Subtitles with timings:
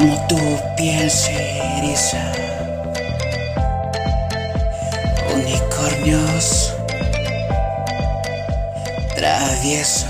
[0.00, 0.38] como tu
[0.78, 2.32] piel se eriza.
[5.34, 6.74] Unicornios
[9.14, 10.09] traviesos.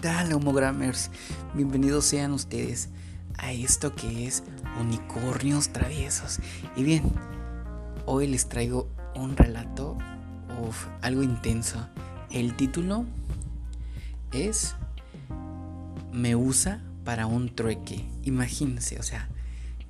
[0.00, 1.10] Tal, homogrammers?
[1.54, 2.88] Bienvenidos sean ustedes
[3.36, 4.44] a esto que es
[4.80, 6.38] Unicornios Traviesos.
[6.76, 7.02] Y bien,
[8.06, 9.98] hoy les traigo un relato,
[10.62, 11.88] uf, algo intenso.
[12.30, 13.06] El título
[14.32, 14.76] es
[16.12, 18.08] Me usa para un trueque.
[18.22, 19.28] Imagínense, o sea,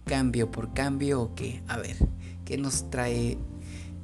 [0.07, 1.63] cambio por cambio o qué.
[1.69, 1.97] A ver,
[2.47, 3.37] ¿qué nos trae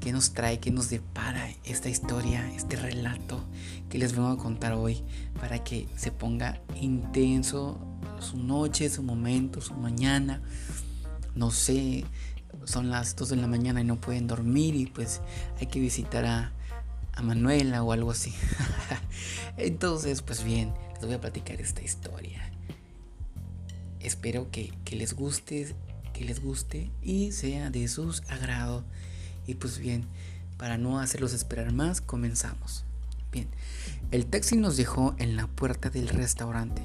[0.04, 3.42] qué nos trae, qué nos depara esta historia, este relato
[3.88, 5.02] que les vengo a contar hoy
[5.40, 7.80] para que se ponga intenso
[8.20, 10.42] su noche, su momento, su mañana.
[11.34, 12.04] No sé,
[12.64, 15.22] son las 2 de la mañana y no pueden dormir y pues
[15.58, 16.52] hay que visitar a,
[17.14, 18.34] a Manuela o algo así.
[19.56, 22.52] Entonces, pues bien, les voy a platicar esta historia.
[24.00, 25.74] Espero que, que les guste,
[26.12, 28.84] que les guste y sea de sus agrado.
[29.46, 30.04] Y pues bien,
[30.56, 32.84] para no hacerlos esperar más, comenzamos.
[33.32, 33.48] Bien,
[34.10, 36.82] el taxi nos dejó en la puerta del restaurante.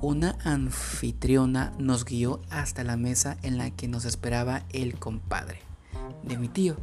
[0.00, 5.60] Una anfitriona nos guió hasta la mesa en la que nos esperaba el compadre
[6.22, 6.76] de mi tío,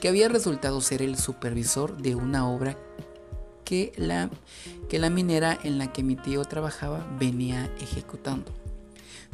[0.00, 2.76] que había resultado ser el supervisor de una obra
[3.64, 4.30] que la,
[4.88, 8.52] que la minera en la que mi tío trabajaba venía ejecutando.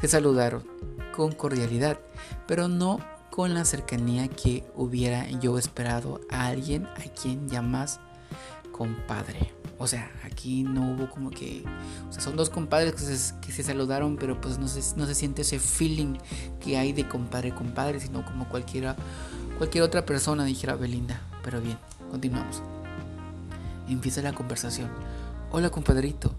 [0.01, 0.65] Se saludaron
[1.15, 1.99] con cordialidad,
[2.47, 3.01] pero no
[3.37, 8.01] con la cercanía que hubiera yo esperado a alguien a quien llamas
[8.73, 9.53] compadre.
[9.77, 11.63] O sea, aquí no hubo como que...
[12.09, 16.17] O sea, son dos compadres que se, saludaron, pero pues no se, siente ese feeling
[16.61, 18.97] que hay de compadre, compadre, sino como cualquiera,
[19.59, 21.21] cualquier otra persona, dijera Belinda.
[21.45, 21.77] Pero bien,
[22.11, 22.63] continuamos.
[23.87, 24.89] Empieza la conversación.
[25.53, 26.35] Hola compadrito.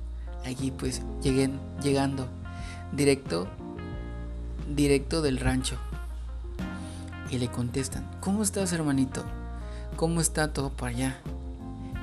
[0.48, 2.28] Aquí pues lleguen, llegando.
[2.92, 3.48] Directo,
[4.68, 5.78] directo del rancho
[7.30, 9.24] y le contestan, ¿cómo estás hermanito?
[9.96, 11.20] ¿Cómo está todo por allá?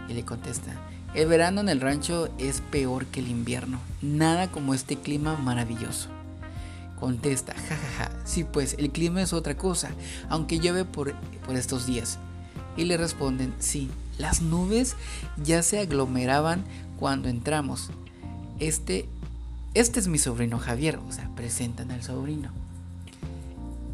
[0.08, 0.72] Y le contesta,
[1.14, 6.08] el verano en el rancho es peor que el invierno, nada como este clima maravilloso.
[6.98, 9.90] Contesta, jajaja, sí pues, el clima es otra cosa,
[10.28, 11.14] aunque llueve por,
[11.46, 12.18] por estos días.
[12.76, 14.96] Y le responden, sí, las nubes
[15.42, 16.64] ya se aglomeraban
[16.98, 17.90] cuando entramos.
[18.58, 19.08] Este,
[19.74, 22.63] este es mi sobrino Javier, o sea, presentan al sobrino.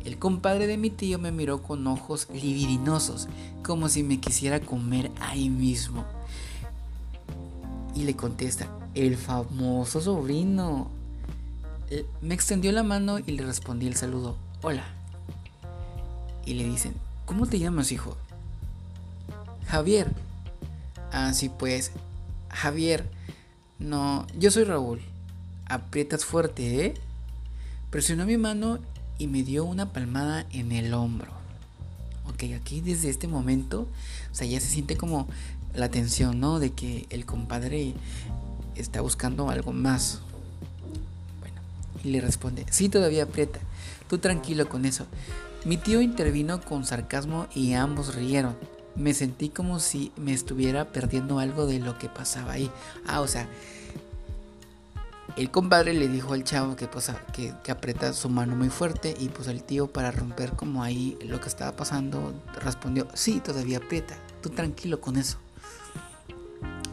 [0.04, 3.28] El compadre de mi tío me miró con ojos libidinosos,
[3.62, 6.04] como si me quisiera comer ahí mismo.
[7.94, 10.90] Y le contesta, el famoso sobrino.
[12.22, 14.84] Me extendió la mano y le respondí el saludo, hola.
[16.46, 16.94] Y le dicen,
[17.26, 18.16] ¿cómo te llamas, hijo?
[19.66, 20.12] Javier.
[21.12, 21.92] Así pues,
[22.48, 23.10] Javier.
[23.78, 25.00] No, yo soy Raúl.
[25.66, 26.94] Aprietas fuerte, ¿eh?
[27.90, 28.78] Presionó mi mano
[29.20, 31.30] y me dio una palmada en el hombro.
[32.26, 33.86] Ok, aquí desde este momento,
[34.32, 35.28] o sea, ya se siente como
[35.74, 36.58] la tensión, ¿no?
[36.58, 37.92] De que el compadre
[38.76, 40.20] está buscando algo más.
[41.40, 41.60] Bueno,
[42.02, 43.60] y le responde, sí, todavía aprieta,
[44.08, 45.06] tú tranquilo con eso.
[45.66, 48.56] Mi tío intervino con sarcasmo y ambos rieron.
[48.96, 52.70] Me sentí como si me estuviera perdiendo algo de lo que pasaba ahí.
[53.06, 53.46] Ah, o sea,
[55.40, 59.30] el compadre le dijo al chavo que, pues, que, aprieta su mano muy fuerte y
[59.30, 64.18] pues el tío para romper como ahí lo que estaba pasando respondió, sí, todavía aprieta,
[64.42, 65.38] tú tranquilo con eso.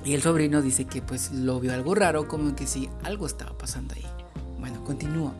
[0.06, 3.58] Y el sobrino dice que pues lo vio algo raro, como que sí, algo estaba
[3.58, 4.06] pasando ahí.
[4.58, 5.34] Bueno, continúo.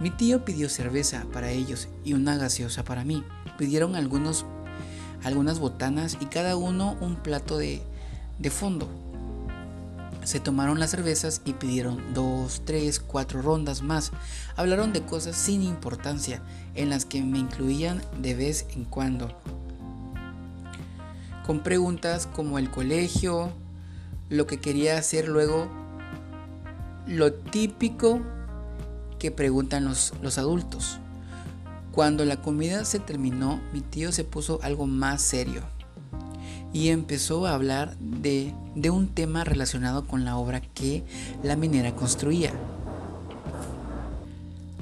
[0.00, 3.22] Mi tío pidió cerveza para ellos y una gaseosa para mí.
[3.58, 4.46] Pidieron algunos,
[5.22, 7.82] algunas botanas y cada uno un plato de,
[8.38, 8.88] de fondo.
[10.24, 14.10] Se tomaron las cervezas y pidieron dos, tres, cuatro rondas más.
[14.56, 16.42] Hablaron de cosas sin importancia,
[16.74, 19.38] en las que me incluían de vez en cuando.
[21.44, 23.52] Con preguntas como el colegio,
[24.30, 25.68] lo que quería hacer luego,
[27.06, 28.22] lo típico
[29.18, 31.00] que preguntan los, los adultos.
[31.92, 35.73] Cuando la comida se terminó, mi tío se puso algo más serio
[36.74, 41.04] y empezó a hablar de, de un tema relacionado con la obra que
[41.42, 42.52] la minera construía.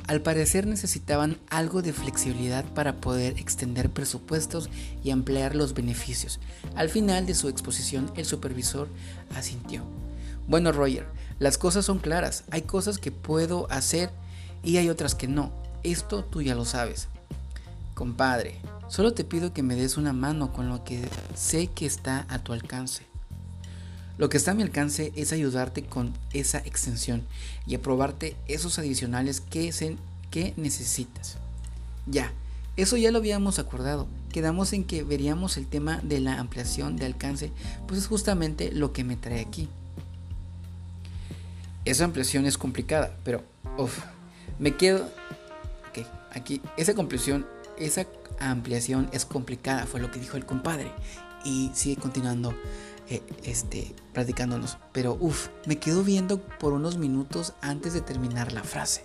[0.09, 4.69] Al parecer necesitaban algo de flexibilidad para poder extender presupuestos
[5.05, 6.41] y ampliar los beneficios.
[6.75, 8.89] Al final de su exposición, el supervisor
[9.37, 9.83] asintió.
[10.49, 11.07] Bueno, Roger,
[11.39, 12.45] las cosas son claras.
[12.51, 14.11] Hay cosas que puedo hacer
[14.65, 15.53] y hay otras que no.
[15.83, 17.09] Esto tú ya lo sabes.
[17.95, 18.57] Compadre,
[18.93, 22.41] solo te pido que me des una mano con lo que sé que está a
[22.41, 23.05] tu alcance.
[24.19, 27.23] Lo que está a mi alcance es ayudarte con esa extensión
[27.67, 29.73] y aprobarte esos adicionales que,
[30.31, 31.39] que necesitas.
[32.07, 32.33] Ya,
[32.77, 34.09] eso ya lo habíamos acordado.
[34.31, 37.51] Quedamos en que veríamos el tema de la ampliación de alcance,
[37.89, 39.71] pues es justamente lo que me trae aquí.
[41.87, 43.43] Esa ampliación es complicada, pero
[43.79, 44.01] uff,
[44.59, 45.07] me quedo.
[45.89, 47.47] Ok, aquí, esa conclusión,
[47.85, 48.07] esa
[48.39, 50.93] ampliación es complicada, fue lo que dijo el compadre.
[51.45, 52.55] Y sigue continuando.
[53.09, 54.79] Eh, este, practicándonos.
[54.93, 59.05] Pero uff, me quedo viendo por unos minutos antes de terminar la frase.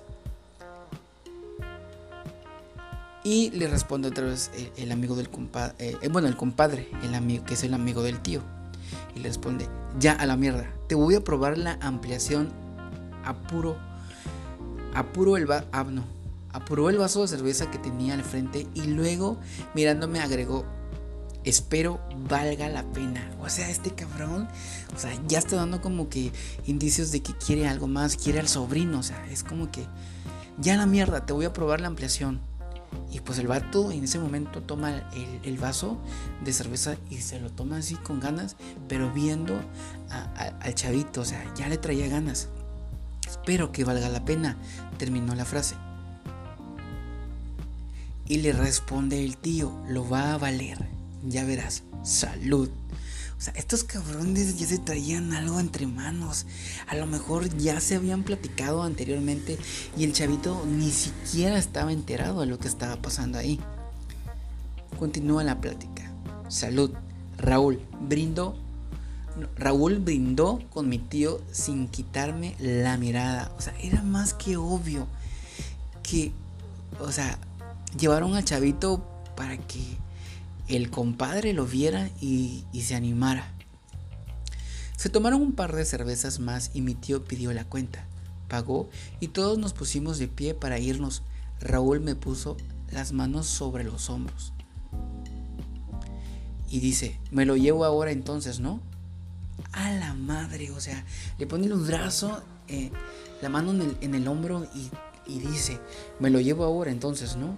[3.23, 7.13] Y le responde otra vez el, amigo del compadre, eh, eh, bueno, el compadre, el
[7.13, 8.41] amigo, que es el amigo del tío.
[9.15, 9.67] Y le responde,
[9.99, 12.53] ya a la mierda, te voy a probar la ampliación
[13.25, 13.75] apuro,
[14.93, 15.85] apuro el, va ah,
[16.57, 19.37] apuró el vaso de cerveza que tenía al frente y luego
[19.75, 20.65] mirándome agregó,
[21.43, 23.31] espero valga la pena.
[23.39, 24.47] O sea, este cabrón,
[24.95, 26.31] o sea, ya está dando como que
[26.65, 29.85] indicios de que quiere algo más, quiere al sobrino, o sea, es como que
[30.57, 32.41] ya la mierda, te voy a probar la ampliación.
[33.11, 35.09] Y pues el vato en ese momento toma
[35.43, 35.97] el, vaso
[36.43, 38.55] de cerveza y se lo toma así con ganas,
[38.87, 39.59] pero viendo
[40.09, 42.47] al chavito, o sea, ya le traía ganas.
[43.27, 44.57] Espero que valga la pena,
[44.97, 45.75] terminó la frase.
[48.27, 52.69] Y le responde el tío, lo va a valer ya verás, salud.
[53.37, 56.45] O sea, estos cabrones ya se traían algo entre manos.
[56.87, 59.59] A lo mejor ya se habían platicado anteriormente
[59.95, 63.59] y el chavito ni siquiera estaba enterado de lo que estaba pasando ahí.
[64.97, 66.11] Continúa la plática.
[66.49, 66.91] Salud.
[67.37, 68.55] Raúl brindó.
[69.55, 73.51] Raúl brindó con mi tío sin quitarme la mirada.
[73.55, 75.05] O sea, era más que obvio
[76.01, 76.31] que,
[76.99, 77.37] o sea,
[77.95, 79.05] llevaron al chavito
[79.35, 79.97] para que
[80.67, 83.53] el compadre lo viera y, se animara.
[84.97, 88.05] Se tomaron un par de cervezas más y mi tío pidió la cuenta.
[88.47, 88.89] Pagó
[89.19, 91.23] y todos nos pusimos de pie para irnos.
[91.59, 92.57] Raúl me puso
[92.91, 94.53] las manos sobre los hombros.
[96.69, 98.81] Y dice, me lo llevo ahora entonces, ¿no?
[99.71, 101.05] A la madre, o sea,
[101.37, 102.91] le pone el brazo, eh,
[103.41, 104.89] la mano en el, hombro y,
[105.25, 105.79] y dice,
[106.19, 107.55] me lo llevo ahora entonces, ¿no?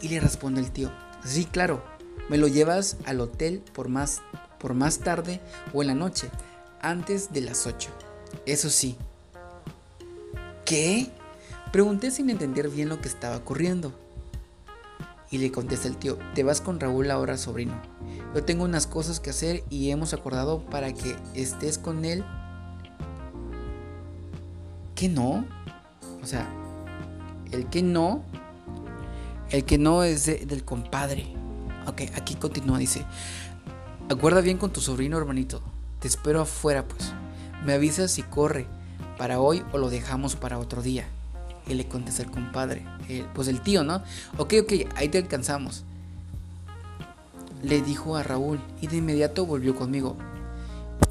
[0.00, 0.92] Y le responde el tío,
[1.24, 1.82] sí, claro,
[2.28, 4.22] me lo llevas al hotel por más,
[4.58, 5.40] por más tarde
[5.72, 6.28] o en la noche,
[6.80, 7.90] antes de las 8.
[8.46, 8.96] Eso sí.
[10.64, 11.10] ¿Qué?
[11.72, 13.92] Pregunté sin entender bien lo que estaba ocurriendo.
[15.30, 17.80] Y le contesta el tío, te vas con Raúl ahora, sobrino.
[18.34, 22.24] Yo tengo unas cosas que hacer y hemos acordado para que estés con él.
[24.94, 25.44] ¿Qué no?
[26.22, 26.48] O sea,
[27.52, 28.24] el que no,
[29.50, 31.26] el que no es del compadre.
[31.86, 33.04] Ok, aquí continúa, dice.
[34.10, 35.62] Acuerda bien con tu sobrino hermanito.
[36.00, 37.12] Te espero afuera, pues.
[37.64, 38.66] Me avisas si corre
[39.16, 41.06] para hoy o lo dejamos para otro día.
[41.66, 42.84] Y le contesta el compadre.
[43.34, 44.02] pues el tío, ¿no?
[44.36, 45.84] Ok, ok, ahí te alcanzamos.
[47.62, 50.16] Le dijo a Raúl y de inmediato volvió conmigo.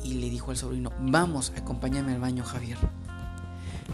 [0.03, 2.77] Y le dijo al sobrino, vamos, acompáñame al baño, Javier.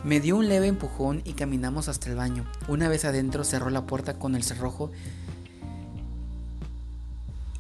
[0.04, 2.46] Me dio un leve empujón y caminamos hasta el baño.
[2.68, 4.92] Una vez adentro cerró la puerta con el cerrojo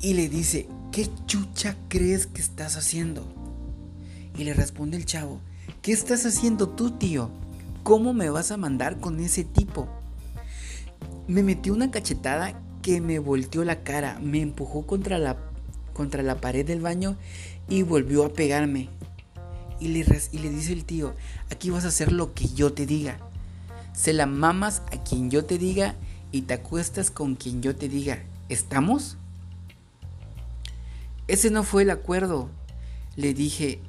[0.01, 3.25] y le dice, ¿qué chucha crees que estás haciendo?
[4.37, 5.39] Y le responde el chavo,
[5.81, 7.29] ¿qué estás haciendo tú, tío?
[7.83, 9.87] ¿Cómo me vas a mandar con ese tipo?
[11.27, 15.37] Me metió una cachetada que me volteó la cara, me empujó contra la,
[15.93, 17.15] contra la pared del baño
[17.69, 18.89] y volvió a pegarme.
[19.83, 21.13] Y le, dice el tío,
[21.51, 23.17] aquí vas a hacer lo que yo te diga.
[23.93, 25.93] Se la mamas a quien yo te diga
[26.31, 28.23] y te acuestas con quien yo te diga.
[28.47, 29.17] ¿Estamos?
[31.27, 32.49] Ese no fue el acuerdo,
[33.17, 33.81] le dije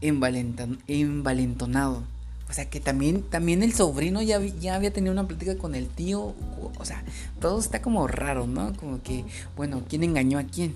[0.00, 2.02] envalentonado.
[2.50, 5.86] O sea que también, también el sobrino ya, ya había tenido una plática con el
[5.86, 6.34] tío.
[6.78, 7.04] O sea,
[7.40, 8.76] todo está como raro, ¿no?
[8.76, 9.24] Como que,
[9.56, 10.74] bueno, ¿quién engañó a quién?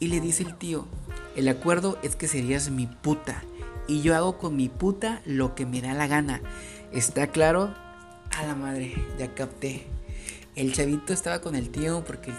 [0.00, 0.86] Y le dice el tío,
[1.36, 3.44] el acuerdo es que serías mi puta.
[3.86, 6.40] Y yo hago con mi puta lo que me da la gana.
[6.90, 7.74] ¿Está claro?
[8.36, 9.86] A la madre, ya capté.
[10.56, 12.32] El chavito estaba con el tío porque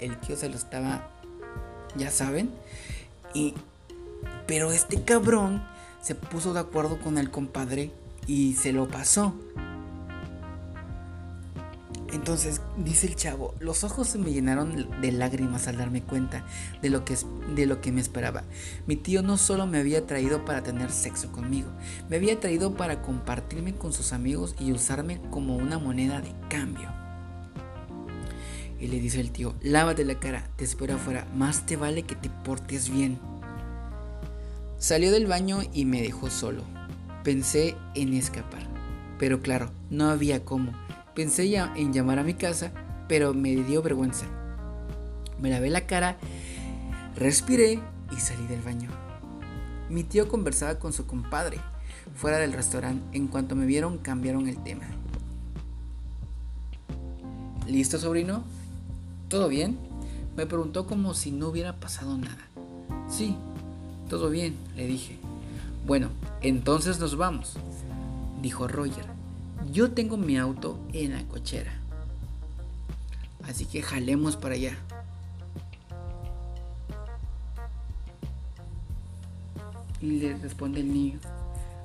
[0.00, 1.08] el tío se lo estaba,
[1.96, 2.50] ya saben.
[3.32, 3.54] Y,
[4.46, 5.64] pero este cabrón
[6.02, 7.92] se puso de acuerdo con el compadre
[8.26, 9.34] y se lo pasó.
[12.12, 16.44] Entonces, dice el chavo, los ojos se me llenaron de lágrimas al darme cuenta
[16.80, 17.16] de lo, que,
[17.54, 18.44] de lo que me esperaba.
[18.86, 21.68] Mi tío no solo me había traído para tener sexo conmigo,
[22.08, 26.88] me había traído para compartirme con sus amigos y usarme como una moneda de cambio.
[28.78, 32.14] Y le dice el tío, lávate la cara, te espero afuera, más te vale que
[32.14, 33.18] te portes bien.
[34.78, 36.62] Salió del baño y me dejó solo.
[37.22, 38.68] Pensé en escapar,
[39.18, 40.83] pero claro, no había cómo.
[41.14, 42.72] Pensé ya en llamar a mi casa,
[43.08, 44.26] pero me dio vergüenza.
[45.40, 46.16] Me lavé la cara,
[47.16, 47.80] respiré
[48.10, 48.90] y salí del baño.
[49.88, 51.58] Mi tío conversaba con su compadre
[52.16, 53.16] fuera del restaurante.
[53.16, 54.84] En cuanto me vieron, cambiaron el tema.
[57.68, 58.42] ¿Listo, sobrino?
[59.28, 59.78] ¿Todo bien?
[60.36, 62.48] Me preguntó como si no hubiera pasado nada.
[63.08, 63.36] Sí,
[64.08, 65.18] todo bien, le dije.
[65.86, 66.08] Bueno,
[66.40, 67.54] entonces nos vamos,
[68.42, 69.13] dijo Roger.
[69.72, 71.72] Yo tengo mi auto en la cochera.
[73.48, 74.76] Así que jalemos para allá.
[80.00, 81.18] Y le responde el niño.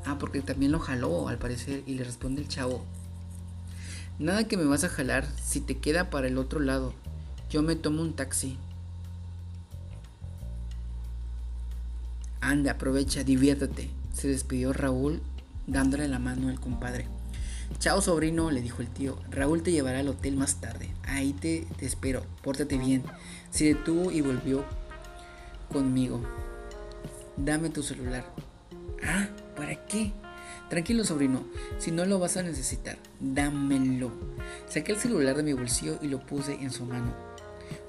[0.05, 1.83] Ah, porque también lo jaló al parecer.
[1.85, 2.83] Y le responde el chavo.
[4.19, 6.93] Nada que me vas a jalar si te queda para el otro lado.
[7.49, 8.57] Yo me tomo un taxi.
[12.41, 13.89] Anda, aprovecha, diviértete.
[14.13, 15.21] Se despidió Raúl
[15.67, 17.18] dándole la mano al compadre.
[17.77, 19.17] Chao sobrino, le dijo el tío.
[19.29, 20.89] Raúl te llevará al hotel más tarde.
[21.03, 22.23] Ahí te, espero.
[22.41, 23.03] Pórtate bien.
[23.51, 24.65] Se detuvo y volvió
[25.71, 26.21] conmigo.
[27.37, 28.25] Dame tu celular.
[29.03, 30.11] Ah, ¿para qué?
[30.69, 31.43] Tranquilo sobrino,
[31.79, 34.11] si no lo vas a necesitar, dámelo.
[34.67, 37.11] Saqué el celular de mi bolsillo y lo puse en su mano.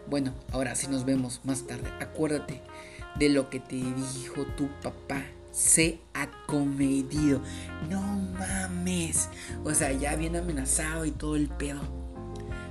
[0.08, 1.90] Bueno, ahora sí nos vemos más tarde.
[2.00, 2.62] Acuérdate
[3.16, 7.40] de lo que te dijo tu papá se ha comedido.
[7.88, 9.28] No mames.
[9.64, 11.80] O sea, ya bien amenazado y todo el pedo.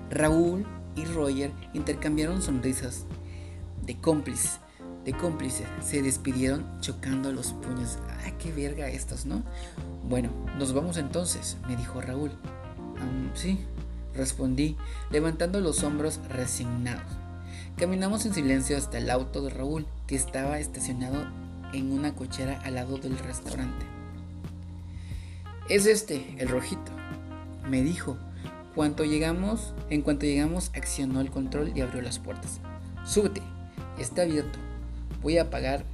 [0.09, 3.05] Raúl y Roger intercambiaron sonrisas
[3.86, 4.59] de cómplices.
[5.05, 5.67] De cómplices.
[5.81, 7.98] Se despidieron chocando los puños.
[8.24, 9.43] Ay, qué verga estos, ¿no?
[10.07, 12.31] Bueno, nos vamos entonces, me dijo Raúl.
[13.33, 13.59] sí,
[14.13, 14.75] respondí,
[15.12, 17.12] levantando los hombros resignados.
[17.77, 21.27] Caminamos en silencio hasta el auto de Raúl, que estaba estacionado
[21.74, 23.86] en una cochera al lado del restaurante.
[25.70, 26.92] Es este, el rojito,
[27.70, 28.18] me dijo.
[28.76, 32.60] Cuanto llegamos, en cuanto llegamos, accionó el control y abrió las puertas.
[33.06, 33.42] Súbete,
[34.00, 34.58] está abierto.
[35.22, 35.86] Voy a pagar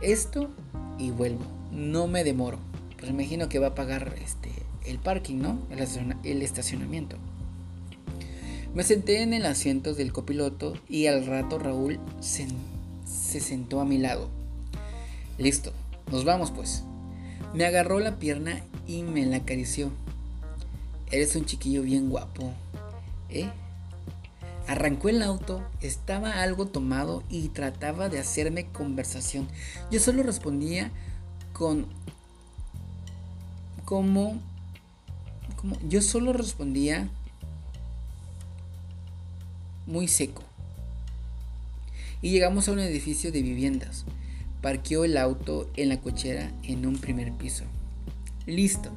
[0.00, 0.50] esto
[0.98, 1.44] y vuelvo.
[1.70, 2.58] No me demoro.
[2.98, 4.50] Pues imagino que va a pagar este,
[4.84, 5.58] el parking, ¿no?
[5.70, 7.16] El, estacionamiento.
[8.74, 13.98] Me senté en el asiento del copiloto y al rato Raúl se sentó a mi
[13.98, 14.41] lado.
[15.38, 15.72] Listo,
[16.10, 16.84] nos vamos pues.
[17.54, 19.90] Me agarró la pierna y me la acarició.
[21.10, 22.52] Eres un chiquillo bien guapo,
[23.28, 23.50] ¿eh?
[24.66, 29.48] Arrancó el auto, estaba algo tomado y trataba de hacerme conversación.
[29.90, 30.90] Yo solo respondía
[31.52, 31.86] con...
[33.84, 34.40] como...
[35.56, 37.08] como yo solo respondía
[39.86, 40.42] muy seco.
[42.22, 44.04] Y llegamos a un edificio de viviendas.
[44.62, 47.64] Parqueó el auto en la cochera en un primer piso.
[48.46, 48.90] Listo,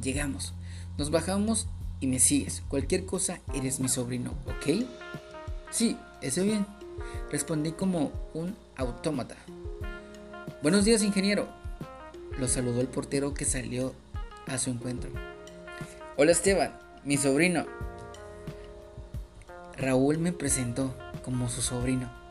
[0.00, 0.54] llegamos.
[0.96, 1.66] Nos bajamos
[1.98, 2.62] y me sigues.
[2.68, 4.86] Cualquier cosa, eres mi sobrino, ¿ok?
[5.70, 6.64] Sí, eso bien.
[7.32, 9.34] Respondí como un autómata.
[10.62, 11.48] Buenos días, ingeniero.
[12.38, 13.94] Lo saludó el portero que salió
[14.46, 15.10] a su encuentro.
[16.16, 17.66] Hola Esteban, mi sobrino.
[19.76, 20.94] Raúl me presentó
[21.24, 22.21] como su sobrino.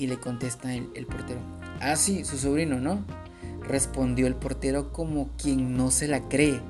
[0.00, 1.40] Y le contesta el, portero.
[1.82, 3.04] Ah, sí, su sobrino, ¿no?
[3.68, 6.62] Respondió el portero como quien no se la cree.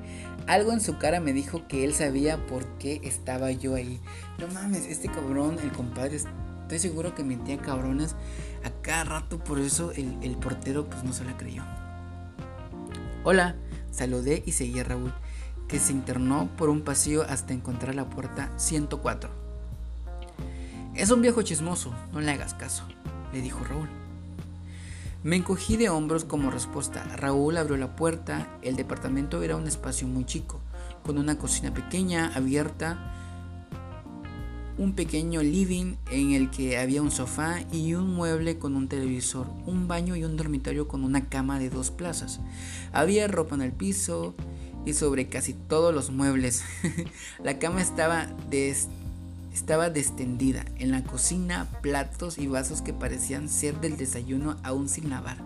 [0.48, 4.00] Algo en su cara me dijo que él sabía por qué estaba yo ahí.
[4.40, 8.16] No mames, este cabrón, el compadre, estoy seguro que mentía cabrones
[8.64, 11.62] a cada rato, por eso el, el portero pues no se la creyó.
[13.22, 13.54] Hola,
[13.92, 15.14] saludé y seguí a Raúl,
[15.68, 19.30] que se internó por un pasillo hasta encontrar la puerta 104.
[20.96, 22.84] Es un viejo chismoso, no le hagas caso
[23.32, 23.88] le dijo Raúl.
[25.22, 27.04] Me encogí de hombros como respuesta.
[27.16, 28.48] Raúl abrió la puerta.
[28.62, 30.60] El departamento era un espacio muy chico,
[31.04, 33.14] con una cocina pequeña, abierta,
[34.78, 39.46] un pequeño living en el que había un sofá y un mueble con un televisor,
[39.66, 42.40] un baño y un dormitorio con una cama de dos plazas.
[42.90, 44.34] Había ropa en el piso
[44.86, 46.64] y sobre casi todos los muebles.
[47.44, 48.28] la cama estaba
[49.52, 55.10] estaba destendida en la cocina, platos y vasos que parecían ser del desayuno aún sin
[55.10, 55.38] lavar.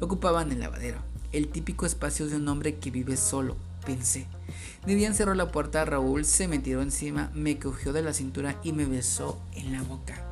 [0.00, 0.98] Ocupaban el lavadero,
[1.32, 4.26] el típico espacio de un hombre que vive solo, pensé.
[4.86, 8.72] Debían cerró la puerta, Raúl se me tiró encima, me cogió de la cintura y
[8.72, 10.24] me besó en la boca.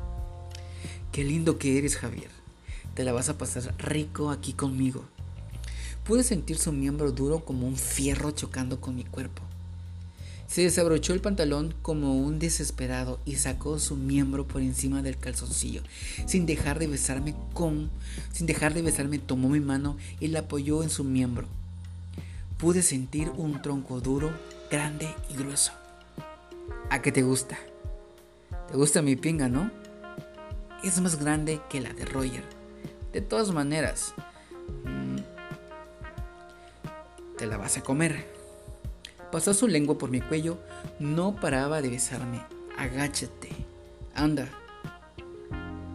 [1.11, 2.29] Qué lindo que eres, Javier.
[2.93, 5.05] Te la vas a pasar rico aquí conmigo.
[6.03, 9.43] Pude sentir su miembro duro como un fierro chocando con mi cuerpo.
[10.49, 15.83] Se desabrochó el pantalón como un desesperado y sacó su miembro por encima del calzoncillo.
[16.25, 17.91] Sin dejar de besarme con,
[18.31, 21.45] sin dejar de besarme, tomó mi mano y la apoyó en su miembro.
[22.57, 24.33] Pude sentir un tronco duro,
[24.71, 25.71] grande y grueso.
[26.89, 27.59] ¿A qué te gusta?
[28.71, 29.69] ¿Te gusta mi pinga, no?
[30.83, 32.43] Es más grande que la de Roger.
[33.13, 34.15] De todas maneras,
[34.83, 35.17] mm,
[37.37, 38.38] te la vas a comer.
[39.31, 40.57] Pasó su lengua por mi cuello,
[40.99, 42.41] no paraba de besarme.
[42.77, 43.49] Agáchate,
[44.15, 44.49] anda,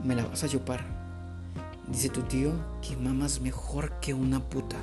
[0.04, 0.84] me la vas a chupar.
[1.88, 4.76] Dice tu tío que mamas mejor que una puta.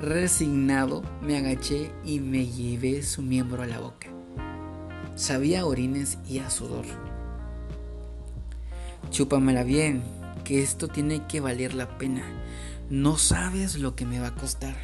[0.00, 4.08] Resignado, me agaché y me llevé su miembro a la boca.
[5.16, 6.84] Sabía orines y a sudor.
[9.10, 10.02] Chúpamela bien,
[10.44, 12.22] que esto tiene que valer la pena.
[12.90, 14.76] No sabes lo que me va a costar.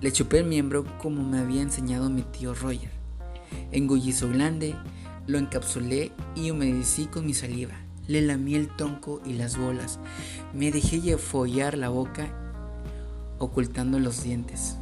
[0.00, 2.90] Le chupé el miembro como me había enseñado mi tío Roger.
[3.70, 4.74] Engullí su glande,
[5.26, 7.74] lo encapsulé y humedecí con mi saliva.
[8.08, 9.98] Le lamí el tronco y las bolas.
[10.54, 12.28] Me dejé follar la boca
[13.38, 14.76] ocultando los dientes.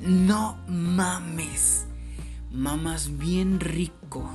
[0.00, 1.84] No mames.
[2.50, 4.30] Mamas bien rico.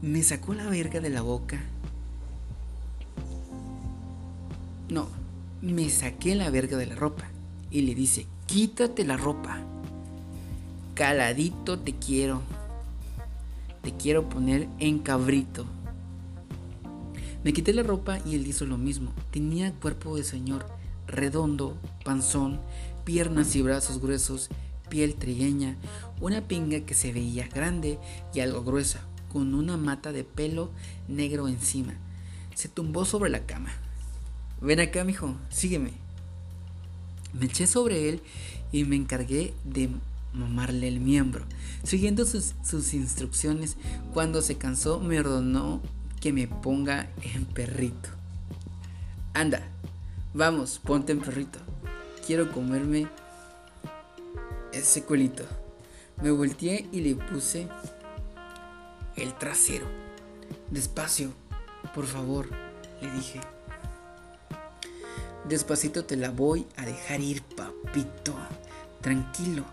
[0.00, 1.60] Me sacó la verga de la boca.
[4.88, 5.06] No,
[5.60, 7.24] me saqué la verga de la ropa
[7.72, 9.60] y le dice, quítate la ropa.
[10.92, 12.42] Caladito te quiero.
[13.80, 15.64] Te quiero poner en cabrito.
[17.44, 19.10] Me quité la ropa y él hizo lo mismo.
[19.30, 20.66] Tenía cuerpo de señor,
[21.06, 22.60] redondo, panzón,
[23.04, 24.50] piernas y brazos gruesos,
[24.90, 25.78] piel trigueña,
[26.20, 27.98] una pinga que se veía grande
[28.34, 29.00] y algo gruesa,
[29.32, 30.70] con una mata de pelo
[31.08, 31.94] negro encima.
[32.54, 33.70] Se tumbó sobre la cama.
[34.60, 36.11] Ven acá, mijo, sígueme.
[37.32, 38.22] Me eché sobre él
[38.72, 39.90] y me encargué de
[40.32, 41.44] mamarle el miembro.
[41.82, 43.76] Siguiendo sus, instrucciones,
[44.12, 45.80] cuando se cansó me ordenó
[46.20, 48.08] que me ponga en perrito.
[49.34, 49.62] Anda,
[50.34, 51.58] vamos, ponte en perrito.
[52.26, 53.08] Quiero comerme
[54.72, 55.44] ese culito.
[56.22, 57.66] Me volteé y le puse
[59.16, 59.86] el trasero.
[60.70, 61.32] Despacio,
[61.94, 62.48] por favor,
[63.00, 63.40] le dije.
[65.48, 68.34] Despacito te la voy a dejar ir, papito.
[69.00, 69.64] Tranquilo,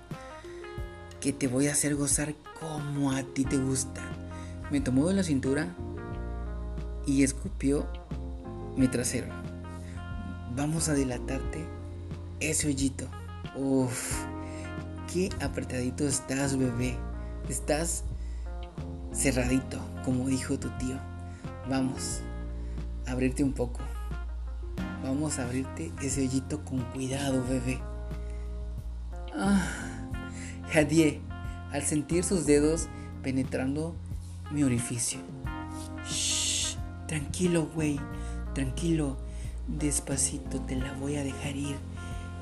[1.21, 4.01] que te voy a hacer gozar como a ti te gusta.
[4.71, 5.75] Me tomó de la cintura
[7.05, 7.86] y escupió
[8.75, 9.27] mi trasero.
[10.55, 11.63] Vamos a dilatarte
[12.39, 13.08] ese hoyito.
[13.55, 14.23] Uf,
[15.13, 16.97] qué apretadito estás, bebé.
[17.47, 18.05] Estás
[19.13, 20.97] cerradito, como dijo tu tío.
[21.69, 22.21] Vamos
[23.05, 23.82] a abrirte un poco.
[25.09, 27.79] Vamos a abrirte ese hoyito con cuidado, bebé.
[29.35, 29.67] Ah,
[30.71, 31.19] Jadie,
[31.71, 32.87] al sentir sus dedos
[33.23, 33.95] penetrando
[34.51, 35.17] mi orificio.
[36.07, 36.75] Shh,
[37.07, 37.99] tranquilo, güey,
[38.53, 39.17] tranquilo.
[39.67, 41.77] Despacito te la voy a dejar ir.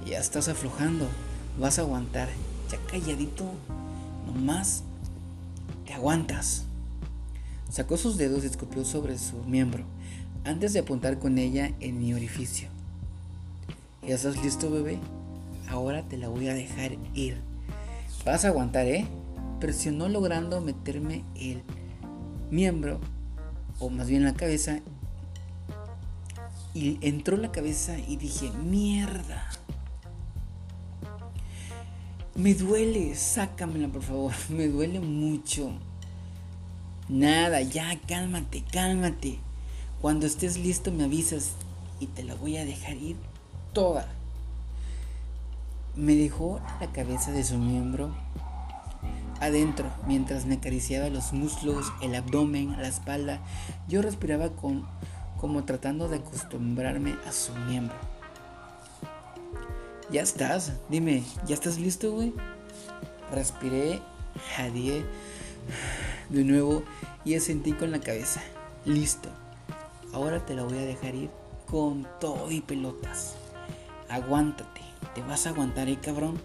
[0.06, 1.08] Ya estás aflojando.
[1.58, 2.28] Vas a aguantar.
[2.70, 3.46] Ya calladito.
[4.26, 4.84] Nomás
[5.86, 6.66] te aguantas.
[7.70, 9.86] Sacó sus dedos y escupió sobre su miembro
[10.48, 12.70] antes de apuntar con ella en mi orificio.
[14.02, 14.98] ¿Ya estás listo, bebé?
[15.70, 17.42] Ahora te la voy a dejar ir.
[18.26, 19.06] Vas a aguantar, ¿eh?
[19.60, 21.64] Presionó logrando meterme el
[22.50, 23.02] miembro,
[23.80, 24.80] o más bien la cabeza,
[26.74, 29.50] y entró la cabeza y dije, mierda.
[32.36, 35.72] Me duele, sácamela por favor, me duele mucho.
[37.10, 39.40] Nada, ya, cálmate, cálmate.
[40.02, 41.52] Cuando estés listo me avisas
[42.00, 43.18] y te la voy a dejar ir
[43.74, 44.08] toda.
[45.96, 48.12] Me dejó la cabeza de su miembro
[49.40, 53.40] adentro mientras me acariciaba los muslos, el abdomen, la espalda.
[53.88, 57.96] Yo respiraba como tratando de acostumbrarme a su miembro.
[60.12, 62.34] Ya estás, dime, ¿ya estás listo, güey?
[63.32, 64.00] Respiré,
[64.56, 65.04] jadeé
[66.30, 66.84] de nuevo
[67.26, 68.42] y asentí con la cabeza.
[68.86, 69.30] Listo.
[70.18, 71.30] Ahora te la voy a dejar ir
[71.70, 73.36] con todo y pelotas.
[74.10, 74.82] Aguántate,
[75.14, 76.42] te vas a aguantar, ¿eh, cabrón?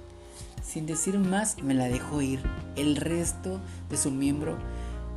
[0.62, 2.42] Sin decir más, me la dejó ir.
[2.76, 4.58] El resto de su miembro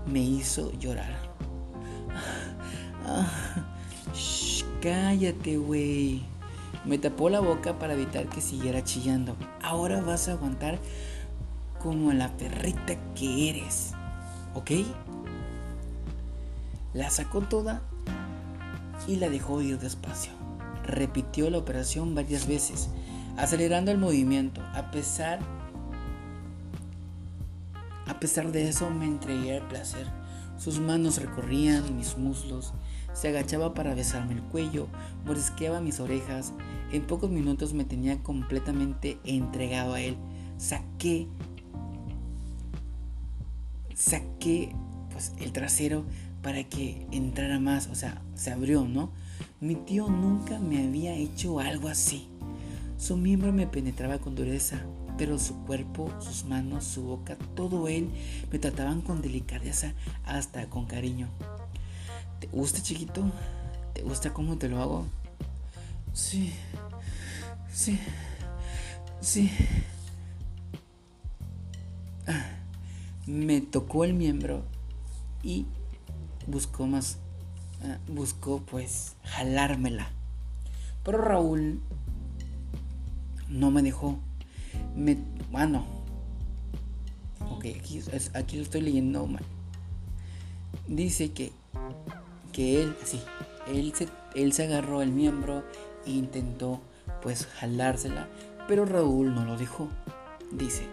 [0.08, 1.14] me hizo llorar.
[4.82, 6.24] cállate, güey.
[6.86, 9.36] Me tapó la boca para evitar que siguiera chillando.
[9.62, 10.80] Ahora vas a aguantar
[11.84, 13.92] como la perrita que eres.
[14.54, 14.72] ¿Ok?
[16.94, 17.82] La sacó toda
[19.08, 20.32] y la dejó ir despacio.
[20.84, 22.90] Repitió la operación varias veces,
[23.38, 24.62] acelerando el movimiento.
[24.74, 25.40] A pesar,
[28.08, 30.08] a pesar de eso, me entregué al placer.
[30.58, 32.74] Sus manos recorrían mis muslos,
[33.14, 34.88] se agachaba para besarme el cuello,
[35.26, 36.54] morisqueaba mis orejas.
[36.92, 40.18] En pocos minutos me tenía completamente entregado a él.
[40.58, 41.28] Saqué,
[43.94, 44.74] saqué,
[45.12, 46.06] pues el trasero
[46.46, 49.10] para que entrara más, o sea, se abrió, ¿no?
[49.62, 52.28] Mi tío nunca me había hecho algo así.
[53.00, 54.80] Su miembro me penetraba con dureza,
[55.18, 58.12] pero su cuerpo, sus manos, su boca, todo él
[58.52, 61.30] me trataban con delicadeza hasta con cariño.
[62.40, 63.24] ¿Te gusta, chiquito?
[63.96, 65.08] ¿Te gusta cómo te lo hago?
[66.14, 66.54] Sí,
[67.74, 67.98] sí,
[69.20, 69.50] sí.
[72.28, 72.60] Ah,
[73.26, 74.64] me tocó el miembro
[75.42, 75.66] y
[76.48, 77.18] buscó más,
[77.84, 80.10] ah, buscó pues jalármela.
[81.04, 81.82] Pero Raúl
[83.50, 84.18] no me dejó.
[84.96, 85.18] Me,
[85.52, 85.86] bueno,
[87.50, 87.66] ok,
[88.34, 89.44] aquí, lo estoy leyendo mal.
[90.88, 91.52] Dice que
[92.52, 93.22] que él, sí,
[93.68, 95.66] él se, él se agarró el miembro
[96.06, 96.80] e intentó
[97.22, 98.30] pues jalársela,
[98.66, 99.90] pero Raúl no lo dejó.
[100.52, 100.88] Dice,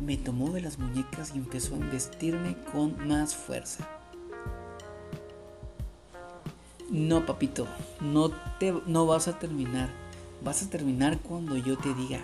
[0.00, 3.88] me tomó de las muñecas y empezó a investirme con más fuerza.
[6.94, 7.66] No, papito,
[8.00, 8.30] no,
[8.60, 9.88] te, no vas a terminar.
[10.44, 12.20] Vas a terminar cuando yo te diga.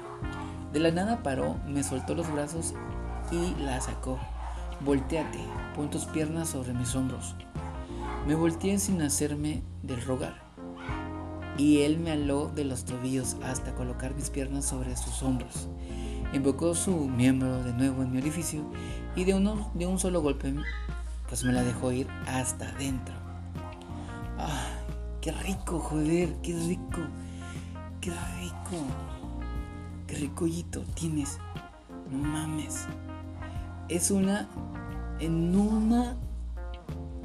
[0.73, 2.75] De la nada paró, me soltó los brazos
[3.33, 4.21] y la sacó.
[4.79, 5.41] Volteate,
[5.75, 7.35] pon tus piernas sobre mis hombros.
[8.29, 10.41] Me volteé sin hacerme del rogar,
[11.59, 15.67] y él me aló de los tobillos hasta colocar mis piernas sobre sus hombros.
[16.33, 18.63] Invocó su miembro de nuevo en mi orificio
[19.17, 20.55] y de, uno, de un solo golpe
[21.29, 23.20] pues me la dejó ir hasta adentro.
[25.21, 26.35] ¡Qué rico, joder!
[26.43, 27.03] ¡Qué rico!
[28.01, 28.85] ¡Qué rico!
[30.07, 31.39] ¡Qué ricollito tienes!
[32.11, 32.87] No mames.
[33.91, 34.49] Es una...
[35.19, 36.17] En una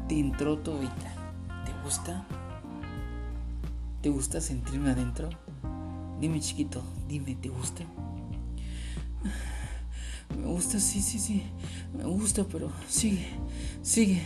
[0.09, 1.13] te entró todita.
[1.65, 2.25] ¿Te gusta?
[4.01, 5.29] ¿Te gusta sentirme adentro?
[6.19, 7.83] Dime chiquito, dime, ¿te gusta?
[10.37, 11.43] Me gusta, sí, sí, sí.
[11.97, 13.25] Me gusta, pero sigue,
[13.81, 14.21] sigue.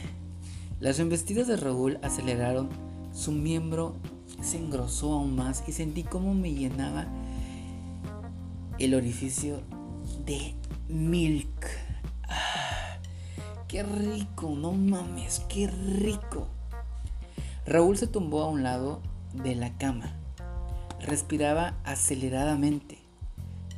[0.79, 2.88] Las embestidas de Raúl aceleraron.
[3.19, 3.97] Su miembro
[4.41, 7.05] se engrosó aún más y sentí cómo me llenaba
[8.77, 9.59] el orificio
[10.25, 10.55] de
[10.87, 11.67] milk.
[13.67, 16.47] Qué rico, no mames, qué rico.
[17.65, 19.01] Raúl se tumbó a un lado
[19.33, 20.15] de la cama.
[21.01, 22.99] Respiraba aceleradamente.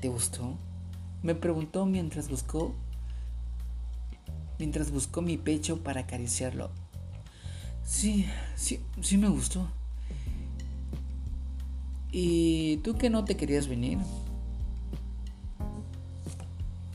[0.02, 0.54] ¿Te gustó?
[1.24, 2.76] Me preguntó mientras buscó
[4.60, 6.70] mientras buscó mi pecho para acariciarlo.
[7.84, 9.68] Sí, sí, sí me gustó.
[12.12, 13.98] ¿Y tú que no te querías venir?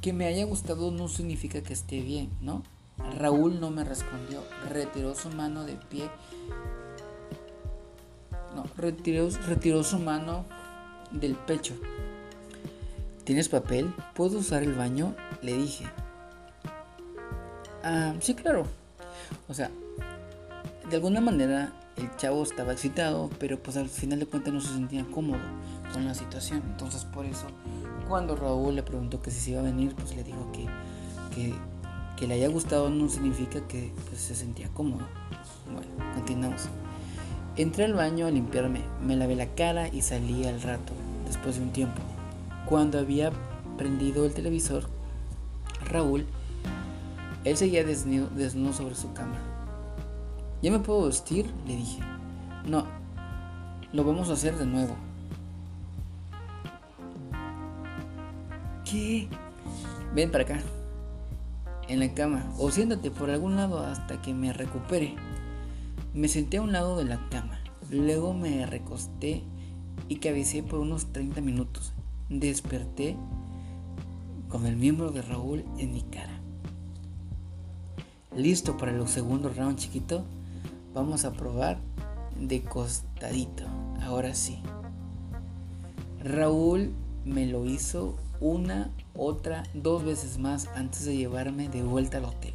[0.01, 2.63] Que me haya gustado no significa que esté bien, ¿no?
[3.19, 4.43] Raúl no me respondió.
[4.69, 6.11] Retiró su mano de pie.
[8.55, 10.45] No, retiró, retiró su mano
[11.13, 11.75] del pecho.
[13.25, 13.93] ¿Tienes papel?
[14.15, 15.15] ¿Puedo usar el baño?
[15.43, 15.85] Le dije.
[17.83, 18.67] Ah, sí, claro.
[19.49, 19.71] O sea,
[20.89, 24.75] de alguna manera el chavo estaba excitado, pero pues al final de cuentas no se
[24.75, 25.41] sentía cómodo
[25.93, 26.63] con la situación.
[26.67, 27.47] Entonces por eso,
[28.09, 31.55] cuando Raúl le preguntó que si se iba a venir, pues le dijo que,
[32.17, 35.07] que le haya gustado no significa que pues, se sentía cómodo.
[35.73, 36.69] Bueno, continuamos.
[37.57, 40.93] Entré al baño a limpiarme, me lavé la cara y salí al rato,
[41.27, 42.03] después de un tiempo.
[42.67, 43.33] Cuando había
[43.79, 44.89] prendido el televisor,
[45.91, 46.27] Raúl,
[47.45, 49.56] él seguía desnudo, desnudo sobre su cama.
[50.63, 51.53] ¿Ya me puedo vestir?
[51.67, 52.01] Le dije.
[52.67, 52.85] No,
[53.93, 54.97] lo vamos a hacer de nuevo.
[58.85, 59.29] ¿Qué?
[60.15, 60.61] Ven para acá
[61.89, 65.15] en la cama o siéntate por algún lado hasta que me recupere.
[66.15, 67.59] Me senté a un lado de la cama,
[67.91, 69.43] luego me recosté
[70.09, 71.93] y cabecé por unos 30 minutos.
[72.29, 73.17] Desperté
[74.49, 76.41] con el miembro de Raúl en mi cara.
[78.35, 80.25] Listo para el segundo round chiquito.
[80.97, 81.79] Vamos a probar
[82.41, 83.65] de costadito.
[84.01, 84.57] Ahora sí.
[86.25, 86.95] Raúl
[87.27, 92.55] me lo hizo una, otra, dos veces más antes de llevarme de vuelta al hotel.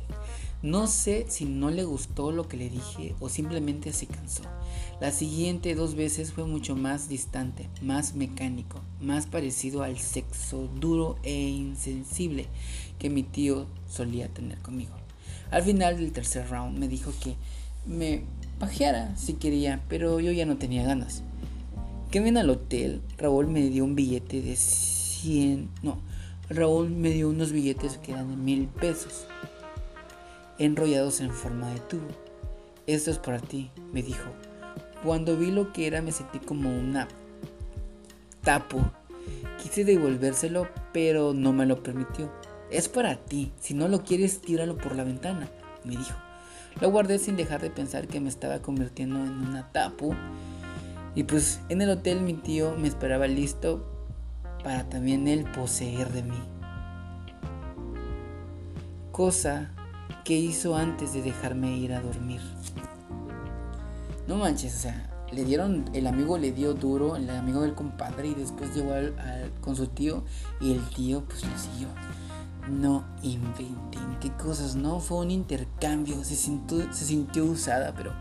[0.64, 4.42] No sé si no le gustó lo que le dije o simplemente se cansó.
[5.00, 11.20] La siguiente dos veces fue mucho más distante, más mecánico, más parecido al sexo duro
[11.22, 12.48] e insensible
[12.98, 14.96] que mi tío solía tener conmigo.
[15.52, 17.36] Al final del tercer round me dijo que
[17.86, 18.24] me
[18.60, 21.24] pajeara si quería, pero yo ya no tenía ganas.
[22.12, 26.00] Que ven al hotel, Raúl me dio un billete de 100, no,
[26.50, 29.26] Raúl me dio unos billetes que eran de mil pesos
[30.58, 32.08] enrollados en forma de tubo.
[32.88, 34.30] Esto es para ti, me dijo.
[35.04, 37.08] Cuando vi lo que era me sentí como una
[38.44, 38.92] tapo.
[39.62, 42.32] Quise devolvérselo, pero no me lo permitió.
[42.70, 45.50] Es para ti, si no lo quieres, tíralo por la ventana,
[45.84, 46.31] me dijo.
[46.80, 50.16] Lo guardé sin dejar de pensar que me estaba convirtiendo en una tapu.
[51.14, 53.86] Y pues en el hotel mi tío me esperaba listo
[54.64, 56.40] para también él poseer de mí.
[59.12, 59.72] Cosa
[60.24, 62.42] que hizo antes de dejarme ir a dormir.
[64.28, 68.30] No manches, o sea, le dieron, el amigo le dio duro, el amigo del compadre,
[68.30, 68.94] y después llegó
[69.62, 70.24] con su tío
[70.60, 71.88] y el tío pues le siguió.
[72.70, 78.14] No inventen qué cosas, no fue un intercambio, se sintió, se sintió usada, pero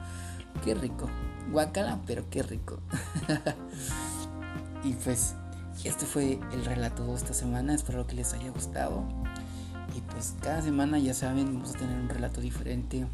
[0.64, 1.09] qué rico.
[1.53, 2.81] Guacala, pero qué rico.
[4.85, 5.35] y pues,
[5.85, 9.05] este fue el relato de esta semana, espero que les haya gustado.
[9.96, 13.07] Y pues cada semana ya saben, vamos a tener un relato diferente.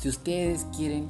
[0.00, 1.08] Si ustedes quieren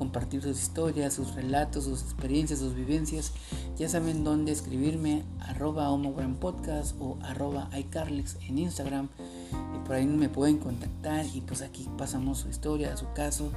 [0.00, 3.32] compartir sus historias, sus relatos, sus experiencias, sus vivencias,
[3.76, 5.90] ya saben dónde escribirme, arroba
[6.40, 9.10] podcast o arroba en Instagram.
[9.76, 13.52] Y por ahí me pueden contactar y pues aquí pasamos su historia, su caso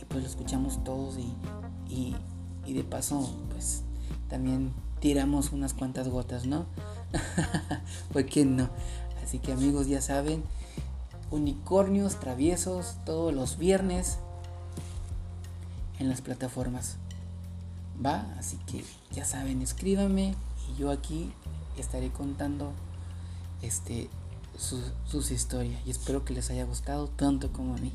[0.00, 2.16] y pues lo escuchamos todos y,
[2.64, 3.82] y de paso pues
[4.30, 6.64] también tiramos unas cuantas gotas, ¿no?
[8.14, 8.70] ¿Por qué no?
[9.22, 10.42] Así que amigos ya saben,
[11.30, 14.16] unicornios traviesos todos los viernes
[16.02, 16.96] en las plataformas.
[18.04, 20.34] Va, así que ya saben, escríbanme
[20.70, 21.32] y yo aquí
[21.76, 22.72] estaré contando
[23.62, 24.10] este
[24.58, 27.92] sus historias y espero que les haya gustado tanto como a mí.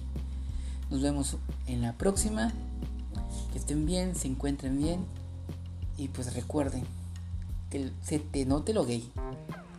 [0.89, 2.51] Nos vemos en la próxima.
[3.51, 5.05] Que estén bien, se encuentren bien
[5.97, 6.85] y pues recuerden
[7.69, 9.11] que se te note lo gay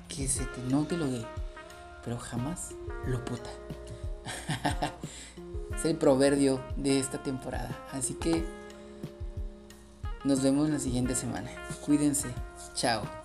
[0.08, 1.24] que se te note lo gay,
[2.04, 2.70] pero jamás
[3.06, 3.50] lo puta.
[5.78, 7.70] es el proverbio de esta temporada.
[7.92, 8.44] Así que
[10.24, 11.50] nos vemos la siguiente semana.
[11.84, 12.28] Cuídense.
[12.74, 13.17] Chao.